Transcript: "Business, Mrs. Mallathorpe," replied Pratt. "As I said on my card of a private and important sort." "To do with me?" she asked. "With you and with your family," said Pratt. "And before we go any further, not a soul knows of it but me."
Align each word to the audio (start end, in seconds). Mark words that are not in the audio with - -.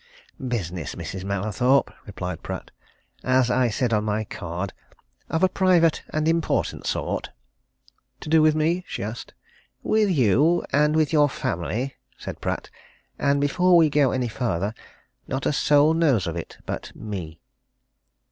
"Business, 0.47 0.95
Mrs. 0.95 1.23
Mallathorpe," 1.23 1.93
replied 2.07 2.41
Pratt. 2.41 2.71
"As 3.23 3.51
I 3.51 3.69
said 3.69 3.93
on 3.93 4.03
my 4.03 4.23
card 4.23 4.73
of 5.29 5.43
a 5.43 5.47
private 5.47 6.01
and 6.09 6.27
important 6.27 6.87
sort." 6.87 7.29
"To 8.21 8.27
do 8.27 8.41
with 8.41 8.55
me?" 8.55 8.83
she 8.87 9.03
asked. 9.03 9.35
"With 9.83 10.09
you 10.09 10.65
and 10.73 10.95
with 10.95 11.13
your 11.13 11.29
family," 11.29 11.97
said 12.17 12.41
Pratt. 12.41 12.71
"And 13.19 13.39
before 13.39 13.77
we 13.77 13.91
go 13.91 14.09
any 14.11 14.27
further, 14.27 14.73
not 15.27 15.45
a 15.45 15.53
soul 15.53 15.93
knows 15.93 16.25
of 16.25 16.35
it 16.35 16.57
but 16.65 16.95
me." 16.95 17.39